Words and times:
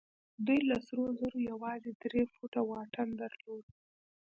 دوی 0.45 0.59
له 0.69 0.77
سرو 0.85 1.05
زرو 1.19 1.39
يوازې 1.51 1.91
درې 2.03 2.21
فوټه 2.33 2.61
واټن 2.69 3.07
درلود. 3.21 3.65